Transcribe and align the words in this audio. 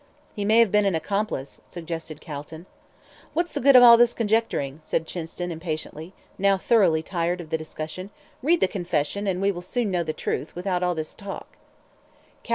"He 0.35 0.45
may 0.45 0.57
have 0.61 0.71
been 0.71 0.87
an 0.87 0.95
accomplice," 0.95 1.61
suggested 1.63 2.21
Calton. 2.21 2.65
"What's 3.35 3.51
the 3.51 3.59
good 3.59 3.75
of 3.75 3.83
all 3.83 3.97
this 3.97 4.15
conjecturing?" 4.15 4.79
said 4.81 5.05
Chinston, 5.05 5.51
impatiently, 5.51 6.15
now 6.39 6.57
thoroughly 6.57 7.03
tired 7.03 7.39
of 7.39 7.51
the 7.51 7.55
discussion. 7.59 8.09
"Read 8.41 8.61
the 8.61 8.67
confession, 8.67 9.27
and 9.27 9.39
we 9.39 9.51
will 9.51 9.61
soon 9.61 9.91
know 9.91 10.01
the 10.03 10.11
truth, 10.11 10.55
without 10.55 10.81
all 10.81 10.95
this 10.95 11.13
talk." 11.13 11.55